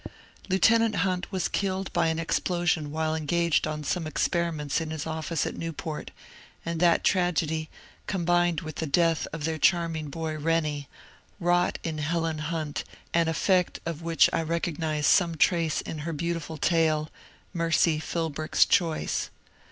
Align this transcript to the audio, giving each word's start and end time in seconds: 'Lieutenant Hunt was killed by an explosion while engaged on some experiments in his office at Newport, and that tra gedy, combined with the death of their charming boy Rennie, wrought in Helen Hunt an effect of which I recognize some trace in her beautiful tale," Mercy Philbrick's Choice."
'Lieutenant 0.49 0.95
Hunt 1.05 1.31
was 1.31 1.47
killed 1.47 1.93
by 1.93 2.07
an 2.07 2.17
explosion 2.17 2.89
while 2.89 3.13
engaged 3.15 3.67
on 3.67 3.83
some 3.83 4.07
experiments 4.07 4.81
in 4.81 4.89
his 4.89 5.05
office 5.05 5.45
at 5.45 5.55
Newport, 5.55 6.09
and 6.65 6.79
that 6.79 7.03
tra 7.03 7.31
gedy, 7.31 7.67
combined 8.07 8.61
with 8.61 8.77
the 8.77 8.87
death 8.87 9.27
of 9.31 9.43
their 9.43 9.59
charming 9.59 10.09
boy 10.09 10.39
Rennie, 10.39 10.87
wrought 11.39 11.77
in 11.83 11.99
Helen 11.99 12.39
Hunt 12.39 12.83
an 13.13 13.27
effect 13.27 13.79
of 13.85 14.01
which 14.01 14.27
I 14.33 14.41
recognize 14.41 15.05
some 15.05 15.37
trace 15.37 15.81
in 15.81 15.99
her 15.99 16.13
beautiful 16.13 16.57
tale," 16.57 17.11
Mercy 17.53 17.99
Philbrick's 17.99 18.65
Choice." 18.65 19.29